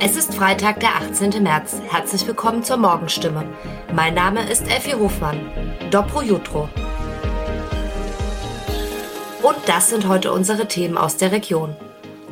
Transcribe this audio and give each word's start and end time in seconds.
Es 0.00 0.16
ist 0.16 0.34
Freitag, 0.34 0.80
der 0.80 0.96
18. 0.96 1.42
März. 1.42 1.76
Herzlich 1.88 2.26
willkommen 2.26 2.64
zur 2.64 2.78
Morgenstimme. 2.78 3.44
Mein 3.94 4.14
Name 4.14 4.48
ist 4.50 4.62
Effi 4.62 4.92
Hofmann. 4.92 5.52
Dobro 5.90 6.22
Jutro. 6.22 6.68
Und 9.42 9.56
das 9.66 9.90
sind 9.90 10.08
heute 10.08 10.32
unsere 10.32 10.66
Themen 10.66 10.98
aus 10.98 11.16
der 11.16 11.30
Region. 11.30 11.76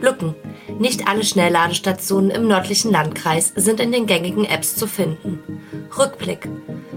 Lücken. 0.00 0.34
Nicht 0.78 1.06
alle 1.06 1.22
Schnellladestationen 1.22 2.30
im 2.30 2.48
nördlichen 2.48 2.90
Landkreis 2.90 3.52
sind 3.54 3.78
in 3.78 3.92
den 3.92 4.06
gängigen 4.06 4.44
Apps 4.44 4.74
zu 4.74 4.88
finden. 4.88 5.62
Rückblick. 5.96 6.48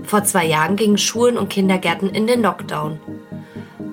Vor 0.04 0.24
zwei 0.24 0.46
Jahren 0.46 0.78
gingen 0.78 0.98
Schulen 0.98 1.38
und 1.38 1.50
Kindergärten 1.50 2.10
in 2.10 2.26
den 2.26 2.42
Lockdown. 2.42 3.00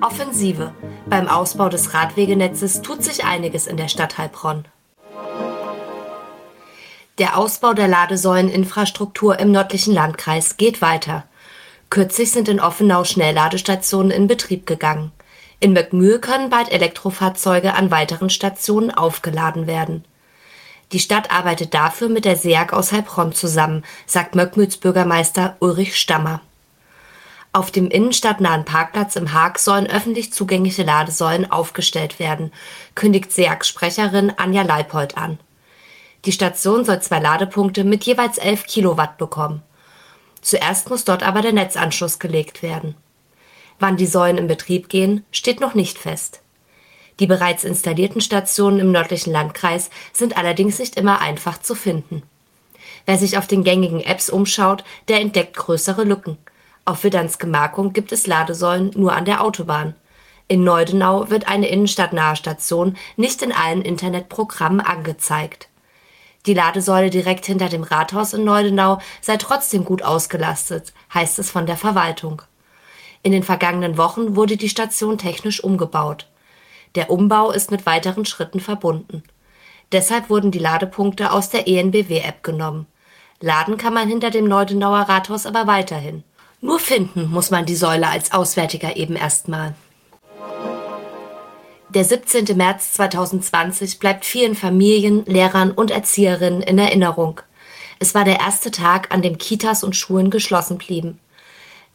Offensive. 0.00 0.72
Beim 1.06 1.28
Ausbau 1.28 1.68
des 1.68 1.92
Radwegenetzes 1.92 2.80
tut 2.80 3.04
sich 3.04 3.24
einiges 3.24 3.66
in 3.66 3.76
der 3.76 3.88
Stadt 3.88 4.16
Heilbronn. 4.16 4.64
Der 7.18 7.36
Ausbau 7.36 7.72
der 7.72 7.88
Ladesäuleninfrastruktur 7.88 9.40
im 9.40 9.50
nördlichen 9.50 9.92
Landkreis 9.92 10.56
geht 10.56 10.80
weiter. 10.80 11.24
Kürzlich 11.90 12.30
sind 12.30 12.48
in 12.48 12.60
Offenau 12.60 13.02
Schnellladestationen 13.02 14.12
in 14.12 14.28
Betrieb 14.28 14.66
gegangen. 14.66 15.10
In 15.58 15.72
Möckmühl 15.72 16.20
können 16.20 16.48
bald 16.48 16.70
Elektrofahrzeuge 16.70 17.74
an 17.74 17.90
weiteren 17.90 18.30
Stationen 18.30 18.92
aufgeladen 18.92 19.66
werden. 19.66 20.04
Die 20.92 21.00
Stadt 21.00 21.32
arbeitet 21.32 21.74
dafür 21.74 22.08
mit 22.08 22.24
der 22.24 22.36
SEAG 22.36 22.72
aus 22.72 22.92
Heilbronn 22.92 23.32
zusammen, 23.32 23.84
sagt 24.06 24.36
Möckmühls 24.36 24.76
Bürgermeister 24.76 25.56
Ulrich 25.58 25.96
Stammer. 25.96 26.40
Auf 27.52 27.72
dem 27.72 27.90
innenstadtnahen 27.90 28.64
Parkplatz 28.64 29.16
im 29.16 29.32
Haag 29.32 29.58
sollen 29.58 29.88
öffentlich 29.88 30.32
zugängliche 30.32 30.84
Ladesäulen 30.84 31.50
aufgestellt 31.50 32.20
werden, 32.20 32.52
kündigt 32.94 33.32
SEAG-Sprecherin 33.32 34.34
Anja 34.36 34.62
Leipold 34.62 35.18
an. 35.18 35.40
Die 36.24 36.32
Station 36.32 36.84
soll 36.84 37.00
zwei 37.00 37.20
Ladepunkte 37.20 37.84
mit 37.84 38.04
jeweils 38.04 38.38
11 38.38 38.66
Kilowatt 38.66 39.18
bekommen. 39.18 39.62
Zuerst 40.40 40.90
muss 40.90 41.04
dort 41.04 41.22
aber 41.22 41.42
der 41.42 41.52
Netzanschluss 41.52 42.18
gelegt 42.18 42.62
werden. 42.62 42.96
Wann 43.78 43.96
die 43.96 44.06
Säulen 44.06 44.38
in 44.38 44.46
Betrieb 44.48 44.88
gehen, 44.88 45.24
steht 45.30 45.60
noch 45.60 45.74
nicht 45.74 45.98
fest. 45.98 46.40
Die 47.20 47.26
bereits 47.26 47.64
installierten 47.64 48.20
Stationen 48.20 48.78
im 48.78 48.92
nördlichen 48.92 49.32
Landkreis 49.32 49.90
sind 50.12 50.36
allerdings 50.36 50.78
nicht 50.78 50.96
immer 50.96 51.20
einfach 51.20 51.60
zu 51.60 51.74
finden. 51.74 52.22
Wer 53.06 53.18
sich 53.18 53.38
auf 53.38 53.46
den 53.46 53.64
gängigen 53.64 54.00
Apps 54.00 54.30
umschaut, 54.30 54.84
der 55.08 55.20
entdeckt 55.20 55.56
größere 55.56 56.04
Lücken. 56.04 56.38
Auf 56.84 57.04
Widderns 57.04 57.38
Gemarkung 57.38 57.92
gibt 57.92 58.12
es 58.12 58.26
Ladesäulen 58.26 58.90
nur 58.94 59.12
an 59.12 59.24
der 59.24 59.42
Autobahn. 59.42 59.94
In 60.46 60.64
Neudenau 60.64 61.28
wird 61.28 61.48
eine 61.48 61.68
innenstadtnahe 61.68 62.36
Station 62.36 62.96
nicht 63.16 63.42
in 63.42 63.52
allen 63.52 63.82
Internetprogrammen 63.82 64.80
angezeigt. 64.80 65.68
Die 66.46 66.54
Ladesäule 66.54 67.10
direkt 67.10 67.46
hinter 67.46 67.68
dem 67.68 67.82
Rathaus 67.82 68.32
in 68.32 68.44
Neudenau 68.44 69.00
sei 69.20 69.36
trotzdem 69.36 69.84
gut 69.84 70.02
ausgelastet, 70.02 70.92
heißt 71.12 71.38
es 71.38 71.50
von 71.50 71.66
der 71.66 71.76
Verwaltung. 71.76 72.42
In 73.22 73.32
den 73.32 73.42
vergangenen 73.42 73.98
Wochen 73.98 74.36
wurde 74.36 74.56
die 74.56 74.68
Station 74.68 75.18
technisch 75.18 75.62
umgebaut. 75.62 76.26
Der 76.94 77.10
Umbau 77.10 77.50
ist 77.50 77.70
mit 77.70 77.84
weiteren 77.84 78.24
Schritten 78.24 78.60
verbunden. 78.60 79.22
Deshalb 79.92 80.30
wurden 80.30 80.50
die 80.50 80.58
Ladepunkte 80.58 81.32
aus 81.32 81.50
der 81.50 81.66
ENBW-App 81.66 82.42
genommen. 82.42 82.86
Laden 83.40 83.76
kann 83.76 83.94
man 83.94 84.08
hinter 84.08 84.30
dem 84.30 84.46
Neudenauer 84.46 85.00
Rathaus 85.00 85.46
aber 85.46 85.66
weiterhin. 85.66 86.24
Nur 86.60 86.78
finden 86.78 87.30
muss 87.30 87.50
man 87.50 87.66
die 87.66 87.76
Säule 87.76 88.08
als 88.08 88.32
Auswärtiger 88.32 88.96
eben 88.96 89.16
erstmal. 89.16 89.74
Der 91.98 92.04
17. 92.04 92.56
März 92.56 92.92
2020 92.92 93.98
bleibt 93.98 94.24
vielen 94.24 94.54
Familien, 94.54 95.24
Lehrern 95.26 95.72
und 95.72 95.90
Erzieherinnen 95.90 96.62
in 96.62 96.78
Erinnerung. 96.78 97.40
Es 97.98 98.14
war 98.14 98.24
der 98.24 98.38
erste 98.38 98.70
Tag, 98.70 99.12
an 99.12 99.20
dem 99.20 99.36
Kitas 99.36 99.82
und 99.82 99.96
Schulen 99.96 100.30
geschlossen 100.30 100.78
blieben. 100.78 101.18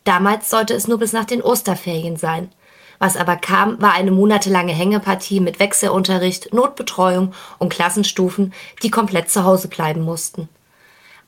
Damals 0.04 0.50
sollte 0.50 0.74
es 0.74 0.90
nur 0.90 1.00
bis 1.00 1.14
nach 1.14 1.24
den 1.24 1.42
Osterferien 1.42 2.18
sein. 2.18 2.52
Was 3.00 3.16
aber 3.16 3.38
kam, 3.38 3.82
war 3.82 3.94
eine 3.94 4.12
monatelange 4.12 4.74
Hängepartie 4.74 5.40
mit 5.40 5.62
Wechselunterricht, 5.62 6.54
Notbetreuung 6.54 7.34
und 7.58 7.72
Klassenstufen, 7.72 8.54
die 8.82 8.92
komplett 8.92 9.30
zu 9.30 9.46
Hause 9.46 9.70
bleiben 9.70 10.02
mussten. 10.02 10.50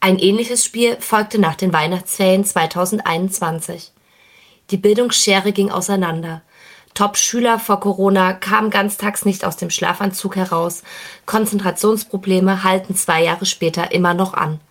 Ein 0.01 0.19
ähnliches 0.19 0.65
Spiel 0.65 0.97
folgte 0.99 1.39
nach 1.39 1.55
den 1.55 1.71
Weihnachtsferien 1.71 2.43
2021. 2.43 3.93
Die 4.71 4.77
Bildungsschere 4.77 5.53
ging 5.53 5.71
auseinander. 5.71 6.41
Top-Schüler 6.95 7.59
vor 7.59 7.81
Corona 7.81 8.33
kamen 8.33 8.69
ganztags 8.69 9.25
nicht 9.25 9.43
aus 9.43 9.57
dem 9.57 9.69
Schlafanzug 9.69 10.37
heraus. 10.37 10.81
Konzentrationsprobleme 11.25 12.63
halten 12.63 12.95
zwei 12.95 13.21
Jahre 13.21 13.45
später 13.45 13.91
immer 13.91 14.13
noch 14.13 14.33
an. 14.33 14.61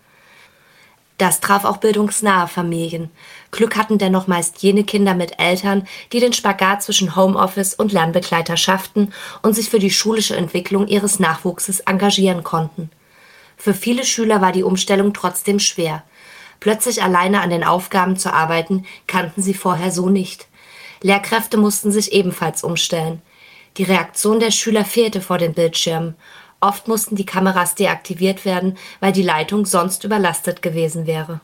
Das 1.18 1.40
traf 1.40 1.64
auch 1.64 1.76
bildungsnahe 1.76 2.48
Familien. 2.48 3.10
Glück 3.52 3.76
hatten 3.76 3.98
dennoch 3.98 4.26
meist 4.26 4.62
jene 4.62 4.84
Kinder 4.84 5.14
mit 5.14 5.38
Eltern, 5.38 5.86
die 6.12 6.18
den 6.18 6.32
Spagat 6.32 6.82
zwischen 6.82 7.14
Homeoffice 7.14 7.74
und 7.74 7.92
Lernbegleiter 7.92 8.56
schafften 8.56 9.12
und 9.42 9.54
sich 9.54 9.68
für 9.68 9.78
die 9.78 9.92
schulische 9.92 10.34
Entwicklung 10.34 10.88
ihres 10.88 11.20
Nachwuchses 11.20 11.80
engagieren 11.80 12.42
konnten. 12.42 12.90
Für 13.56 13.74
viele 13.74 14.04
Schüler 14.04 14.40
war 14.40 14.50
die 14.50 14.64
Umstellung 14.64 15.12
trotzdem 15.12 15.60
schwer. 15.60 16.02
Plötzlich 16.58 17.02
alleine 17.02 17.42
an 17.42 17.50
den 17.50 17.64
Aufgaben 17.64 18.16
zu 18.16 18.32
arbeiten, 18.32 18.86
kannten 19.06 19.42
sie 19.42 19.54
vorher 19.54 19.92
so 19.92 20.08
nicht. 20.08 20.48
Lehrkräfte 21.04 21.56
mussten 21.58 21.92
sich 21.92 22.12
ebenfalls 22.12 22.64
umstellen. 22.64 23.20
Die 23.76 23.82
Reaktion 23.82 24.40
der 24.40 24.50
Schüler 24.50 24.86
fehlte 24.86 25.20
vor 25.20 25.36
den 25.36 25.52
Bildschirmen. 25.52 26.14
Oft 26.60 26.88
mussten 26.88 27.14
die 27.14 27.26
Kameras 27.26 27.74
deaktiviert 27.74 28.46
werden, 28.46 28.78
weil 29.00 29.12
die 29.12 29.22
Leitung 29.22 29.66
sonst 29.66 30.04
überlastet 30.04 30.62
gewesen 30.62 31.06
wäre. 31.06 31.42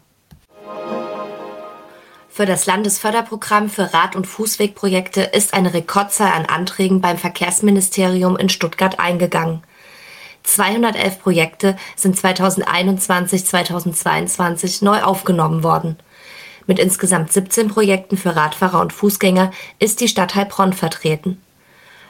Für 2.30 2.46
das 2.46 2.64
Landesförderprogramm 2.64 3.68
für 3.68 3.92
Rad- 3.92 4.16
und 4.16 4.26
Fußwegprojekte 4.26 5.20
ist 5.20 5.52
eine 5.52 5.74
Rekordzahl 5.74 6.32
an 6.32 6.46
Anträgen 6.46 7.02
beim 7.02 7.18
Verkehrsministerium 7.18 8.38
in 8.38 8.48
Stuttgart 8.48 8.98
eingegangen. 8.98 9.62
211 10.42 11.20
Projekte 11.20 11.76
sind 11.96 12.16
2021-2022 12.16 14.82
neu 14.82 15.02
aufgenommen 15.02 15.62
worden. 15.62 15.98
Mit 16.66 16.78
insgesamt 16.78 17.32
17 17.32 17.68
Projekten 17.68 18.16
für 18.16 18.36
Radfahrer 18.36 18.80
und 18.80 18.92
Fußgänger 18.92 19.50
ist 19.78 20.00
die 20.00 20.08
Stadt 20.08 20.34
Heilbronn 20.34 20.72
vertreten. 20.72 21.40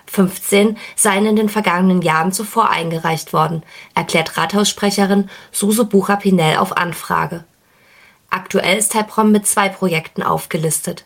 15 0.07 0.77
seien 0.97 1.27
in 1.27 1.37
den 1.37 1.49
vergangenen 1.49 2.03
Jahren 2.03 2.33
zuvor 2.33 2.69
eingereicht 2.69 3.33
worden, 3.33 3.63
erklärt 3.95 4.37
Rathaussprecherin 4.37 5.31
Suse 5.53 5.85
Bucher-Pinell 5.85 6.57
auf 6.57 6.77
Anfrage. 6.77 7.45
Aktuell 8.29 8.79
ist 8.79 8.95
Heilbronn 8.95 9.31
mit 9.31 9.47
zwei 9.47 9.69
Projekten 9.69 10.23
aufgelistet. 10.23 11.05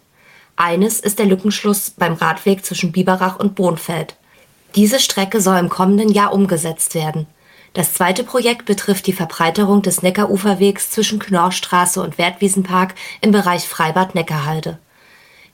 Eines 0.56 1.00
ist 1.00 1.18
der 1.18 1.26
Lückenschluss 1.26 1.90
beim 1.90 2.14
Radweg 2.14 2.64
zwischen 2.64 2.92
Biberach 2.92 3.38
und 3.38 3.54
Bohnfeld. 3.54 4.16
Diese 4.74 5.00
Strecke 5.00 5.40
soll 5.40 5.58
im 5.58 5.68
kommenden 5.68 6.10
Jahr 6.10 6.32
umgesetzt 6.32 6.94
werden. 6.94 7.26
Das 7.74 7.92
zweite 7.92 8.22
Projekt 8.22 8.66
betrifft 8.66 9.08
die 9.08 9.12
Verbreiterung 9.12 9.82
des 9.82 10.00
Neckaruferwegs 10.00 10.92
zwischen 10.92 11.18
Knorrstraße 11.18 12.00
und 12.00 12.18
Wertwiesenpark 12.18 12.94
im 13.20 13.32
Bereich 13.32 13.68
Freibad-Neckarhalde. 13.68 14.78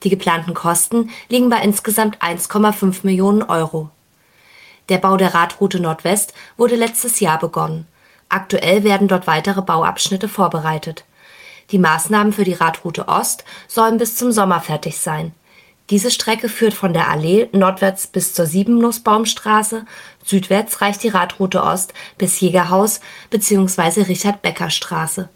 Die 0.02 0.10
geplanten 0.10 0.52
Kosten 0.52 1.10
liegen 1.30 1.48
bei 1.48 1.60
insgesamt 1.62 2.18
1,5 2.22 3.00
Millionen 3.04 3.42
Euro. 3.42 3.88
Der 4.90 4.98
Bau 4.98 5.16
der 5.16 5.34
Radroute 5.34 5.80
Nordwest 5.80 6.34
wurde 6.58 6.76
letztes 6.76 7.20
Jahr 7.20 7.38
begonnen. 7.38 7.86
Aktuell 8.28 8.84
werden 8.84 9.08
dort 9.08 9.26
weitere 9.26 9.62
Bauabschnitte 9.62 10.28
vorbereitet. 10.28 11.04
Die 11.70 11.78
Maßnahmen 11.78 12.34
für 12.34 12.44
die 12.44 12.52
Radroute 12.52 13.08
Ost 13.08 13.44
sollen 13.66 13.96
bis 13.96 14.16
zum 14.16 14.30
Sommer 14.30 14.60
fertig 14.60 14.98
sein. 14.98 15.32
Diese 15.90 16.12
Strecke 16.12 16.48
führt 16.48 16.72
von 16.72 16.92
der 16.92 17.10
Allee 17.10 17.48
nordwärts 17.50 18.06
bis 18.06 18.32
zur 18.32 18.46
Siebennussbaumstraße, 18.46 19.84
südwärts 20.24 20.80
reicht 20.80 21.02
die 21.02 21.08
Radroute 21.08 21.64
Ost 21.64 21.94
bis 22.16 22.38
Jägerhaus 22.38 23.00
bzw. 23.30 24.02
Richard-Becker-Straße. 24.02 25.28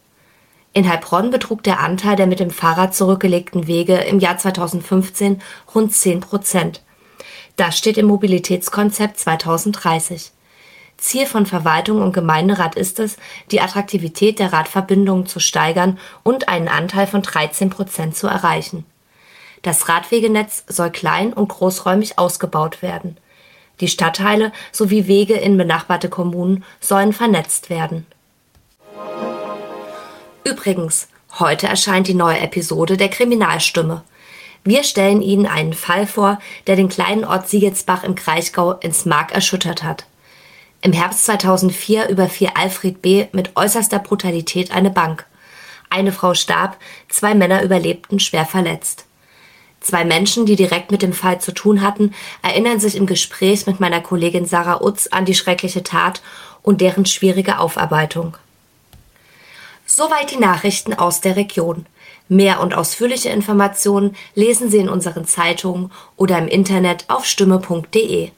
In 0.73 0.89
Heilbronn 0.89 1.31
betrug 1.31 1.65
der 1.65 1.81
Anteil 1.81 2.15
der 2.15 2.29
mit 2.29 2.39
dem 2.39 2.51
Fahrrad 2.51 2.95
zurückgelegten 2.95 3.67
Wege 3.67 3.97
im 3.97 4.21
Jahr 4.21 4.39
2015 4.39 5.43
rund 5.75 5.93
10 5.93 6.21
Prozent. 6.21 6.83
Das 7.57 7.77
steht 7.77 7.99
im 7.99 8.07
Mobilitätskonzept 8.07 9.19
2030. 9.19 10.31
Ziel 10.97 11.27
von 11.27 11.47
Verwaltung 11.47 12.01
und 12.01 12.13
Gemeinderat 12.13 12.77
ist 12.77 13.01
es, 13.01 13.17
die 13.51 13.61
Attraktivität 13.61 14.39
der 14.39 14.53
Radverbindungen 14.53 15.27
zu 15.27 15.41
steigern 15.41 15.99
und 16.23 16.49
einen 16.49 16.69
Anteil 16.69 17.09
von 17.09 17.23
13 17.23 17.71
Prozent 17.71 18.17
zu 18.17 18.29
erreichen. 18.29 18.85
Das 19.65 19.89
Radwegenetz 19.89 20.63
soll 20.69 20.91
klein 20.91 21.33
und 21.33 21.49
großräumig 21.49 22.19
ausgebaut 22.19 22.83
werden. 22.83 23.17
Die 23.81 23.89
Stadtteile 23.89 24.53
sowie 24.73 25.07
Wege 25.07 25.35
in 25.35 25.57
benachbarte 25.57 26.11
Kommunen 26.11 26.65
sollen 26.81 27.15
vernetzt 27.15 27.71
werden. 27.71 28.07
Übrigens, 30.45 31.09
heute 31.39 31.67
erscheint 31.67 32.09
die 32.09 32.15
neue 32.15 32.41
Episode 32.41 32.99
der 32.99 33.09
Kriminalstimme. 33.09 34.05
Wir 34.65 34.85
stellen 34.85 35.23
Ihnen 35.23 35.47
einen 35.47 35.73
Fall 35.73 36.07
vor, 36.07 36.39
der 36.67 36.77
den 36.77 36.91
kleinen 36.91 37.25
Ort 37.25 37.49
Siegelsbach 37.49 38.05
im 38.05 38.17
Kraichgau 38.17 38.73
ins 38.73 39.07
Mark 39.07 39.33
erschüttert 39.33 39.83
hat. 39.83 40.05
Im 40.83 40.93
Herbst 40.93 41.25
2004 41.25 42.11
überfiel 42.11 42.51
Alfred 42.55 43.01
B. 43.01 43.29
mit 43.33 43.57
äußerster 43.57 43.99
Brutalität 43.99 44.73
eine 44.73 44.91
Bank. 44.91 45.25
Eine 45.89 46.13
Frau 46.13 46.35
starb, 46.35 46.77
zwei 47.09 47.35
Männer 47.35 47.63
überlebten 47.63 48.21
schwer 48.21 48.45
verletzt. 48.45 49.04
Zwei 49.85 50.07
Menschen, 50.07 50.47
die 50.47 50.57
direkt 50.57 50.91
mit 50.91 51.03
dem 51.03 51.13
Fall 51.13 51.43
zu 51.43 51.53
tun 51.53 51.83
hatten, 51.83 52.15
erinnern 52.41 52.81
sich 52.81 52.97
im 52.97 53.05
Gespräch 53.05 53.67
mit 53.67 53.81
meiner 53.81 54.01
Kollegin 54.01 54.47
Sarah 54.47 54.83
Utz 54.83 55.09
an 55.09 55.27
die 55.27 55.35
schreckliche 55.35 55.83
Tat 55.83 56.23
und 56.63 56.81
deren 56.81 57.05
schwierige 57.05 57.59
Aufarbeitung. 57.59 58.39
Soweit 59.85 60.31
die 60.31 60.39
Nachrichten 60.39 60.95
aus 60.95 61.21
der 61.21 61.37
Region. 61.37 61.85
Mehr 62.31 62.61
und 62.61 62.73
ausführliche 62.73 63.29
Informationen 63.29 64.17
lesen 64.35 64.71
Sie 64.71 64.79
in 64.79 64.89
unseren 64.89 65.27
Zeitungen 65.27 65.93
oder 66.17 66.39
im 66.39 66.49
Internet 66.49 67.05
auf 67.09 67.27
stimme.de. 67.27 68.31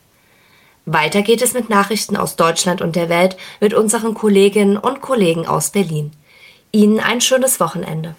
Weiter 0.85 1.23
geht 1.23 1.43
es 1.43 1.55
mit 1.55 1.71
Nachrichten 1.71 2.17
aus 2.17 2.35
Deutschland 2.35 2.83
und 2.83 2.97
der 2.97 3.09
Welt 3.09 3.37
mit 3.61 3.73
unseren 3.73 4.15
Kolleginnen 4.15 4.77
und 4.77 5.01
Kollegen 5.01 5.47
aus 5.47 5.71
Berlin. 5.71 6.11
Ihnen 6.73 6.99
ein 6.99 7.21
schönes 7.21 7.61
Wochenende. 7.61 8.17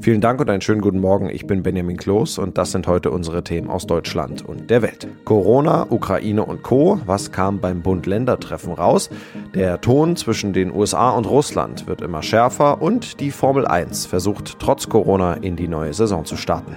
Vielen 0.00 0.20
Dank 0.20 0.40
und 0.40 0.48
einen 0.48 0.60
schönen 0.60 0.80
guten 0.80 1.00
Morgen. 1.00 1.28
Ich 1.28 1.46
bin 1.46 1.64
Benjamin 1.64 1.96
Kloß 1.96 2.38
und 2.38 2.58
das 2.58 2.70
sind 2.70 2.86
heute 2.86 3.10
unsere 3.10 3.42
Themen 3.42 3.68
aus 3.68 3.86
Deutschland 3.86 4.44
und 4.44 4.70
der 4.70 4.82
Welt. 4.82 5.08
Corona, 5.24 5.86
Ukraine 5.90 6.44
und 6.44 6.62
Co. 6.62 7.00
Was 7.06 7.32
kam 7.32 7.60
beim 7.60 7.82
Bund-Länder-Treffen 7.82 8.72
raus? 8.72 9.10
Der 9.54 9.80
Ton 9.80 10.14
zwischen 10.14 10.52
den 10.52 10.72
USA 10.72 11.10
und 11.10 11.26
Russland 11.26 11.88
wird 11.88 12.02
immer 12.02 12.22
schärfer 12.22 12.80
und 12.80 13.18
die 13.18 13.32
Formel 13.32 13.66
1 13.66 14.06
versucht 14.06 14.60
trotz 14.60 14.88
Corona 14.88 15.34
in 15.34 15.56
die 15.56 15.68
neue 15.68 15.92
Saison 15.92 16.24
zu 16.24 16.36
starten. 16.36 16.76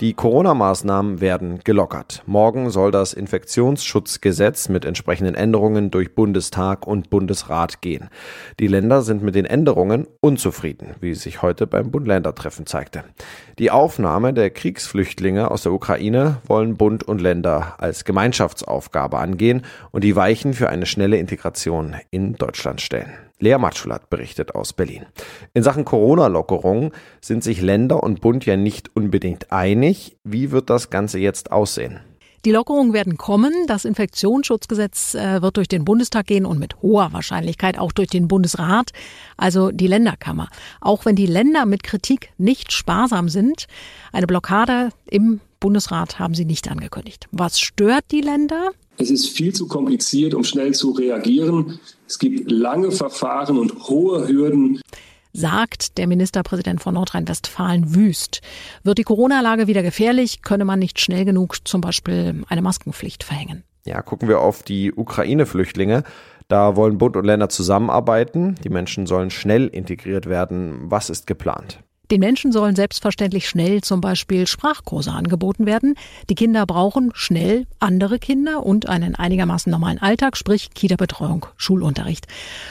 Die 0.00 0.14
Corona-Maßnahmen 0.14 1.20
werden 1.20 1.58
gelockert. 1.64 2.22
Morgen 2.24 2.70
soll 2.70 2.92
das 2.92 3.12
Infektionsschutzgesetz 3.12 4.68
mit 4.68 4.84
entsprechenden 4.84 5.34
Änderungen 5.34 5.90
durch 5.90 6.14
Bundestag 6.14 6.86
und 6.86 7.10
Bundesrat 7.10 7.80
gehen. 7.80 8.08
Die 8.60 8.68
Länder 8.68 9.02
sind 9.02 9.24
mit 9.24 9.34
den 9.34 9.44
Änderungen 9.44 10.06
unzufrieden, 10.20 10.94
wie 11.00 11.14
sich 11.14 11.42
heute 11.42 11.66
beim 11.66 11.90
Bund-Länder-Treffen 11.90 12.66
zeigte. 12.66 13.02
Die 13.58 13.72
Aufnahme 13.72 14.32
der 14.32 14.50
Kriegsflüchtlinge 14.50 15.50
aus 15.50 15.64
der 15.64 15.72
Ukraine 15.72 16.36
wollen 16.46 16.76
Bund 16.76 17.02
und 17.02 17.20
Länder 17.20 17.74
als 17.78 18.04
Gemeinschaftsaufgabe 18.04 19.18
angehen 19.18 19.62
und 19.90 20.04
die 20.04 20.14
Weichen 20.14 20.54
für 20.54 20.68
eine 20.68 20.86
schnelle 20.86 21.16
Integration 21.16 21.96
in 22.12 22.34
Deutschland 22.34 22.80
stellen. 22.80 23.27
Lea 23.40 23.56
Matschulat 23.58 24.10
berichtet 24.10 24.54
aus 24.54 24.72
Berlin. 24.72 25.06
In 25.54 25.62
Sachen 25.62 25.84
Corona-Lockerung 25.84 26.92
sind 27.20 27.44
sich 27.44 27.60
Länder 27.60 28.02
und 28.02 28.20
Bund 28.20 28.46
ja 28.46 28.56
nicht 28.56 28.94
unbedingt 28.96 29.52
einig. 29.52 30.16
Wie 30.24 30.50
wird 30.50 30.70
das 30.70 30.90
Ganze 30.90 31.18
jetzt 31.18 31.52
aussehen? 31.52 32.00
Die 32.44 32.52
Lockerungen 32.52 32.92
werden 32.92 33.16
kommen. 33.16 33.52
Das 33.66 33.84
Infektionsschutzgesetz 33.84 35.14
äh, 35.14 35.42
wird 35.42 35.56
durch 35.56 35.68
den 35.68 35.84
Bundestag 35.84 36.26
gehen 36.26 36.46
und 36.46 36.58
mit 36.58 36.80
hoher 36.82 37.12
Wahrscheinlichkeit 37.12 37.78
auch 37.78 37.92
durch 37.92 38.08
den 38.08 38.28
Bundesrat, 38.28 38.90
also 39.36 39.70
die 39.70 39.88
Länderkammer. 39.88 40.48
Auch 40.80 41.04
wenn 41.04 41.16
die 41.16 41.26
Länder 41.26 41.66
mit 41.66 41.82
Kritik 41.82 42.30
nicht 42.38 42.72
sparsam 42.72 43.28
sind, 43.28 43.66
eine 44.12 44.26
Blockade 44.26 44.90
im 45.10 45.40
Bundesrat 45.58 46.20
haben 46.20 46.34
sie 46.34 46.44
nicht 46.44 46.70
angekündigt. 46.70 47.28
Was 47.32 47.58
stört 47.60 48.04
die 48.12 48.20
Länder? 48.20 48.70
Es 48.98 49.10
ist 49.10 49.28
viel 49.28 49.52
zu 49.52 49.66
kompliziert, 49.66 50.34
um 50.34 50.44
schnell 50.44 50.74
zu 50.74 50.92
reagieren. 50.92 51.80
Es 52.08 52.18
gibt 52.18 52.50
lange 52.50 52.90
Verfahren 52.90 53.58
und 53.58 53.86
hohe 53.86 54.26
Hürden 54.26 54.80
sagt 55.34 55.98
der 55.98 56.06
Ministerpräsident 56.06 56.82
von 56.82 56.94
Nordrhein-Westfalen 56.94 57.94
Wüst. 57.94 58.40
Wird 58.82 58.96
die 58.96 59.04
Corona-Lage 59.04 59.66
wieder 59.66 59.82
gefährlich, 59.82 60.40
könne 60.40 60.64
man 60.64 60.78
nicht 60.78 61.00
schnell 61.00 61.26
genug 61.26 61.68
zum 61.68 61.82
Beispiel 61.82 62.44
eine 62.48 62.62
Maskenpflicht 62.62 63.24
verhängen. 63.24 63.62
Ja, 63.84 64.00
gucken 64.00 64.26
wir 64.26 64.40
auf 64.40 64.62
die 64.62 64.92
Ukraine-Flüchtlinge. 64.92 66.02
Da 66.48 66.76
wollen 66.76 66.96
Bund 66.96 67.14
und 67.14 67.26
Länder 67.26 67.50
zusammenarbeiten. 67.50 68.54
Die 68.64 68.70
Menschen 68.70 69.06
sollen 69.06 69.30
schnell 69.30 69.66
integriert 69.66 70.26
werden. 70.26 70.90
Was 70.90 71.10
ist 71.10 71.26
geplant? 71.26 71.80
Den 72.10 72.20
Menschen 72.20 72.52
sollen 72.52 72.74
selbstverständlich 72.74 73.48
schnell 73.48 73.82
zum 73.82 74.00
Beispiel 74.00 74.46
Sprachkurse 74.46 75.12
angeboten 75.12 75.66
werden. 75.66 75.94
Die 76.30 76.34
Kinder 76.34 76.64
brauchen 76.64 77.10
schnell 77.14 77.66
andere 77.80 78.18
Kinder 78.18 78.64
und 78.64 78.88
einen 78.88 79.14
einigermaßen 79.14 79.70
normalen 79.70 79.98
Alltag, 79.98 80.38
sprich 80.38 80.70
Kita-Betreuung, 80.72 81.44
Schulunterricht. 81.58 82.26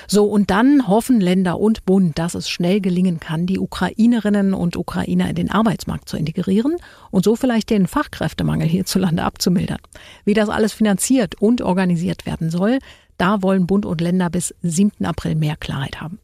So, 0.07 0.25
und 0.25 0.50
dann 0.50 0.88
hoffen 0.88 1.22
Länder 1.22 1.60
und 1.60 1.86
Bund, 1.86 2.18
dass 2.18 2.34
es 2.34 2.50
schnell 2.50 2.81
gelingen 2.81 3.19
kann, 3.19 3.45
die 3.45 3.60
Ukrainerinnen 3.60 4.56
und 4.56 4.75
Ukrainer 4.75 5.30
in 5.30 5.36
den 5.36 5.51
Arbeitsmarkt 5.51 6.10
zu 6.10 6.18
integrieren 6.18 6.75
und 7.12 7.24
so 7.24 7.36
vielleicht 7.36 7.69
den 7.69 7.86
Fachkräftemangel 7.86 8.68
hierzulande 8.68 9.24
abzumildern. 9.24 9.80
Wie 10.25 10.33
das 10.33 10.50
alles 10.50 10.74
finanziert 10.74 11.36
und 11.40 11.62
organisiert 11.62 12.25
werden 12.25 12.50
soll, 12.50 12.80
da 13.18 13.42
wollen 13.44 13.68
Bund 13.68 13.86
und 13.86 14.01
Länder 14.01 14.30
bis 14.30 14.56
7. 14.62 15.06
April 15.06 15.36
mehr 15.36 15.57
Klarheit 15.57 16.01
haben. 16.01 16.19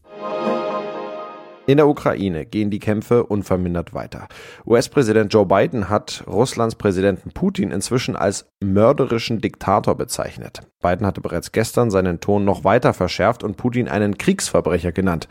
In 1.65 1.77
der 1.77 1.87
Ukraine 1.87 2.45
gehen 2.45 2.69
die 2.71 2.79
Kämpfe 2.79 3.23
unvermindert 3.23 3.93
weiter. 3.93 4.27
US-Präsident 4.65 5.33
Joe 5.33 5.45
Biden 5.45 5.87
hat 5.87 6.25
Russlands 6.27 6.75
Präsidenten 6.75 7.31
Putin 7.31 7.71
inzwischen 7.71 8.17
als 8.17 8.51
mörderischen 8.59 9.39
Diktator 9.39 9.95
bezeichnet. 9.95 10.59
Biden 10.81 11.05
hatte 11.07 11.21
bereits 11.21 11.53
gestern 11.53 11.89
seinen 11.89 12.19
Ton 12.19 12.43
noch 12.43 12.65
weiter 12.65 12.93
verschärft 12.93 13.45
und 13.45 13.55
Putin 13.55 13.87
einen 13.87 14.17
Kriegsverbrecher 14.17 14.91
genannt. 14.91 15.29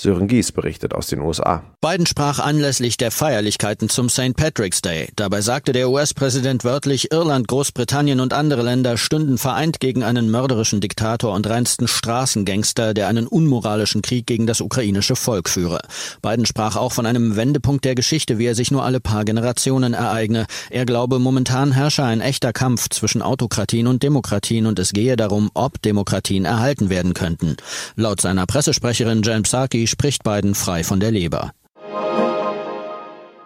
Sören 0.00 0.28
Gies 0.28 0.50
berichtet 0.50 0.94
aus 0.94 1.08
den 1.08 1.20
USA. 1.20 1.62
Biden 1.82 2.06
sprach 2.06 2.38
anlässlich 2.38 2.96
der 2.96 3.10
Feierlichkeiten 3.10 3.90
zum 3.90 4.08
St. 4.08 4.34
Patrick's 4.34 4.80
Day. 4.80 5.10
Dabei 5.14 5.42
sagte 5.42 5.72
der 5.72 5.90
US-Präsident 5.90 6.64
wörtlich, 6.64 7.12
Irland, 7.12 7.48
Großbritannien 7.48 8.20
und 8.20 8.32
andere 8.32 8.62
Länder 8.62 8.96
stünden 8.96 9.36
vereint 9.36 9.78
gegen 9.78 10.02
einen 10.02 10.30
mörderischen 10.30 10.80
Diktator 10.80 11.34
und 11.34 11.46
reinsten 11.46 11.86
Straßengangster, 11.86 12.94
der 12.94 13.08
einen 13.08 13.26
unmoralischen 13.26 14.00
Krieg 14.00 14.26
gegen 14.26 14.46
das 14.46 14.62
ukrainische 14.62 15.16
Volk 15.16 15.50
führe. 15.50 15.80
Biden 16.22 16.46
sprach 16.46 16.76
auch 16.76 16.92
von 16.92 17.04
einem 17.04 17.36
Wendepunkt 17.36 17.84
der 17.84 17.94
Geschichte, 17.94 18.38
wie 18.38 18.46
er 18.46 18.54
sich 18.54 18.70
nur 18.70 18.84
alle 18.84 19.00
paar 19.00 19.26
Generationen 19.26 19.92
ereigne. 19.92 20.46
Er 20.70 20.86
glaube, 20.86 21.18
momentan 21.18 21.72
herrsche 21.72 22.04
ein 22.04 22.22
echter 22.22 22.54
Kampf 22.54 22.88
zwischen 22.88 23.20
Autokratien 23.20 23.86
und 23.86 24.02
Demokratien 24.02 24.64
und 24.64 24.78
es 24.78 24.94
gehe 24.94 25.16
darum, 25.16 25.50
ob 25.52 25.82
Demokratien 25.82 26.46
erhalten 26.46 26.88
werden 26.88 27.12
könnten. 27.12 27.58
Laut 27.96 28.22
seiner 28.22 28.46
Pressesprecherin 28.46 29.20
Jen 29.20 29.42
Psaki 29.42 29.89
spricht 29.90 30.22
Biden 30.22 30.54
frei 30.54 30.84
von 30.84 31.00
der 31.00 31.10
Leber. 31.10 31.52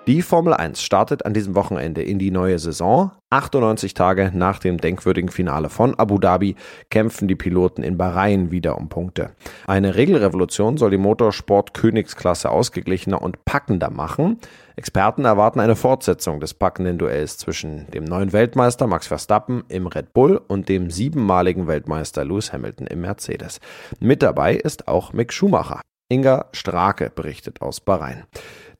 Die 0.07 0.21
Formel 0.21 0.53
1 0.53 0.83
startet 0.83 1.25
an 1.25 1.33
diesem 1.33 1.55
Wochenende 1.55 2.03
in 2.03 2.19
die 2.19 2.31
neue 2.31 2.59
Saison. 2.59 3.13
98 3.31 3.95
Tage 3.95 4.31
nach 4.35 4.59
dem 4.59 4.77
denkwürdigen 4.77 5.31
Finale 5.31 5.71
von 5.71 5.99
Abu 5.99 6.19
Dhabi 6.19 6.57
kämpfen 6.91 7.27
die 7.27 7.35
Piloten 7.35 7.83
in 7.83 7.97
Bahrain 7.97 8.51
wieder 8.51 8.77
um 8.77 8.91
Punkte. 8.91 9.31
Eine 9.67 9.95
Regelrevolution 9.95 10.77
soll 10.77 10.91
die 10.91 10.99
Motorsport 10.99 11.73
Königsklasse 11.73 12.51
ausgeglichener 12.51 13.23
und 13.23 13.47
packender 13.47 13.89
machen. 13.89 14.39
Experten 14.77 15.25
erwarten 15.25 15.61
eine 15.61 15.75
Fortsetzung 15.75 16.39
des 16.39 16.53
packenden 16.53 16.99
Duells 16.99 17.39
zwischen 17.39 17.91
dem 17.93 18.05
neuen 18.05 18.35
Weltmeister 18.35 18.87
Max 18.87 19.07
Verstappen 19.07 19.65
im 19.69 19.87
Red 19.87 20.13
Bull 20.13 20.39
und 20.49 20.69
dem 20.69 20.91
siebenmaligen 20.91 21.67
Weltmeister 21.67 22.27
Lewis 22.27 22.53
Hamilton 22.53 22.89
im 22.89 23.01
Mercedes. 23.01 23.59
Mit 24.01 24.23
dabei 24.23 24.55
ist 24.55 24.87
auch 24.87 25.15
Mick 25.15 25.33
Schumacher. 25.33 25.81
Inga 26.09 26.47
Strake 26.53 27.11
berichtet 27.11 27.61
aus 27.63 27.81
Bahrain. 27.81 28.25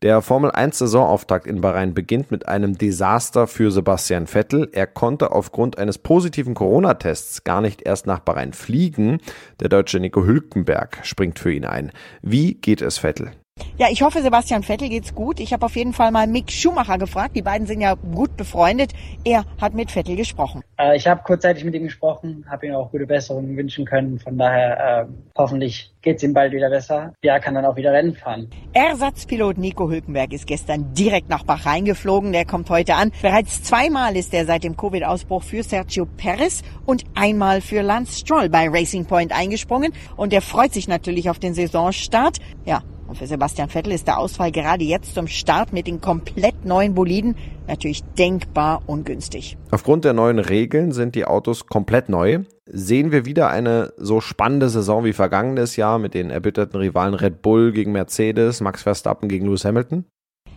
Der 0.03 0.21
Formel 0.21 0.51
1 0.51 0.79
Saisonauftakt 0.79 1.47
in 1.47 1.63
Bahrain 1.63 1.95
beginnt 1.95 2.31
mit 2.31 2.47
einem 2.47 2.77
Desaster 2.77 3.47
für 3.47 3.71
Sebastian 3.71 4.27
Vettel. 4.27 4.69
Er 4.73 4.87
konnte 4.87 5.33
aufgrund 5.33 5.79
eines 5.79 5.97
positiven 5.97 6.55
Corona-Tests 6.55 7.45
gar 7.45 7.63
nicht 7.63 7.83
erst 7.83 8.07
nach 8.07 8.19
Bahrain 8.19 8.53
fliegen. 8.53 9.19
Der 9.61 9.71
deutsche 9.71 10.01
Nico 10.01 10.25
Hülkenberg 10.25 10.99
springt 11.05 11.39
für 11.39 11.53
ihn 11.53 11.65
ein. 11.65 11.93
Wie 12.21 12.55
geht 12.55 12.83
es 12.83 12.99
Vettel? 12.99 13.33
Ja, 13.77 13.89
ich 13.91 14.03
hoffe, 14.03 14.23
Sebastian 14.23 14.63
Vettel 14.63 14.89
geht's 14.89 15.17
gut. 15.17 15.41
Ich 15.41 15.53
habe 15.53 15.67
auf 15.67 15.75
jeden 15.75 15.93
Fall 15.93 16.13
mal 16.13 16.29
Mick 16.29 16.53
Schumacher 16.53 16.97
gefragt. 16.97 17.35
Die 17.35 17.43
beiden 17.43 17.67
sind 17.67 17.81
ja 17.81 17.95
gut 17.95 18.37
befreundet. 18.37 18.93
Er 19.25 19.45
hat 19.61 19.75
mit 19.75 19.91
Vettel 19.91 20.15
gesprochen. 20.15 20.63
Äh, 20.79 20.97
ich 20.97 21.09
habe 21.09 21.23
kurzzeitig 21.25 21.65
mit 21.65 21.75
ihm 21.75 21.83
gesprochen, 21.83 22.45
habe 22.49 22.67
ihm 22.67 22.75
auch 22.75 22.93
gute 22.93 23.05
Besserungen 23.05 23.57
wünschen 23.57 23.85
können. 23.85 24.21
Von 24.21 24.39
daher 24.39 25.07
äh, 25.09 25.13
hoffentlich 25.37 25.93
geht's 26.03 26.23
ihm 26.23 26.33
bald 26.33 26.53
wieder 26.53 26.71
besser. 26.71 27.15
Ja, 27.23 27.41
kann 27.41 27.55
dann 27.55 27.65
auch 27.65 27.75
wieder 27.75 27.93
Rennen 27.93 28.15
fahren. 28.15 28.49
Ersatzpilot 28.75 29.59
Nico 29.59 29.91
Hülkenberg 29.91 30.33
ist 30.33 30.47
gestern 30.47 30.95
direkt 30.95 31.29
nach 31.29 31.43
Bahrain 31.43 31.85
geflogen. 31.85 32.31
Der 32.31 32.45
kommt 32.45 32.71
heute 32.71 32.95
an. 32.95 33.11
Bereits 33.23 33.65
zweimal 33.65 34.15
ist 34.15 34.33
er 34.35 34.47
seit 34.47 34.63
dem 34.63 34.77
Covid-Ausbruch 34.77 35.43
für 35.43 35.65
Sergio 35.65 36.07
Perez 36.07 36.63
und 36.87 37.03
einmal 37.17 37.61
für 37.61 37.83
Lance 37.83 38.21
Stroll 38.21 38.49
bei 38.49 38.69
Racing 38.69 39.07
Point 39.07 39.33
eingesprungen. 39.33 39.93
Und 40.17 40.33
er 40.33 40.43
freut 40.43 40.73
sich 40.73 40.87
natürlich 40.87 41.29
auf 41.29 41.41
den 41.41 41.55
Saisonstart. 41.55 42.39
Ja, 42.65 42.83
und 43.07 43.19
für 43.19 43.27
Sebastian 43.27 43.69
Vettel 43.69 43.93
ist 43.93 44.07
der 44.07 44.19
Ausfall 44.19 44.51
gerade 44.51 44.85
jetzt 44.85 45.15
zum 45.15 45.27
Start 45.27 45.73
mit 45.73 45.87
den 45.87 46.01
komplett 46.01 46.65
neuen 46.65 46.95
Boliden 46.95 47.37
natürlich 47.67 48.03
denkbar 48.19 48.83
ungünstig. 48.87 49.57
Aufgrund 49.71 50.05
der 50.05 50.13
neuen 50.13 50.39
Regeln 50.39 50.93
sind 50.93 51.15
die 51.15 51.25
Autos 51.25 51.67
komplett 51.67 52.09
neu. 52.09 52.41
Sehen 52.67 53.13
wir 53.13 53.27
wieder 53.27 53.51
eine 53.51 53.93
so 53.99 54.21
spannende 54.21 54.69
Saison 54.69 55.05
wie 55.05 55.13
vergangenes 55.13 55.77
Jahr 55.77 55.99
mit 55.99 56.15
den 56.15 56.31
erbitterten 56.31 56.81
Rivalen 56.81 57.15
Red 57.15 57.43
Bull 57.43 57.73
gegen 57.73 57.93
Mercedes, 57.93 58.61
Max 58.61 58.83
Verstappen 58.83 59.29
gegen 59.29 59.47
Lewis 59.47 59.65
Hamilton? 59.65 60.05